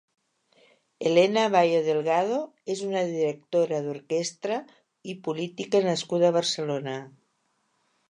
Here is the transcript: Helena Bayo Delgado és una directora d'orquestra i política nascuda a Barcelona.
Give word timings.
Helena 1.09 1.43
Bayo 1.55 1.81
Delgado 1.89 2.39
és 2.77 2.81
una 2.89 3.05
directora 3.13 3.83
d'orquestra 3.87 4.61
i 5.15 5.19
política 5.31 5.87
nascuda 5.91 6.33
a 6.35 6.39
Barcelona. 6.43 7.01